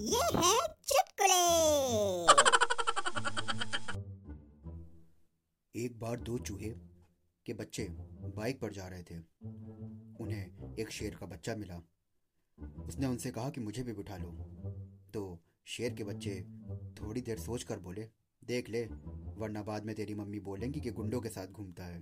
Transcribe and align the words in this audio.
ये 0.00 0.20
है 0.22 0.58
चुटकुले। 0.66 1.40
एक 5.84 5.98
बार 5.98 6.20
दो 6.20 6.38
चूहे 6.38 6.68
के 7.46 7.54
बच्चे 7.54 7.88
बाइक 8.36 8.60
पर 8.60 8.72
जा 8.72 8.88
रहे 8.88 9.02
थे। 9.02 9.18
उन्हें 10.20 10.74
एक 10.78 10.90
शेर 10.90 11.14
का 11.14 11.26
बच्चा 11.26 11.56
मिला। 11.56 11.76
उसने 12.86 13.06
उनसे 13.06 13.30
कहा 13.30 13.50
कि 13.50 13.60
मुझे 13.60 13.82
भी 13.82 13.92
बिठा 13.92 14.16
लो। 14.16 14.30
तो 15.14 15.38
शेर 15.64 15.94
के 15.94 16.04
बच्चे 16.04 16.46
थोड़ी 17.00 17.20
देर 17.20 17.38
सोच 17.38 17.62
कर 17.62 17.78
बोले, 17.78 18.10
देख 18.44 18.68
ले, 18.68 18.84
वरना 19.36 19.62
बाद 19.62 19.84
में 19.84 19.96
तेरी 19.96 20.14
मम्मी 20.14 20.40
बोलेंगी 20.40 20.80
कि 20.80 20.90
गुंडों 20.90 21.20
के 21.20 21.28
साथ 21.28 21.46
घूमता 21.46 21.84
है। 21.84 22.00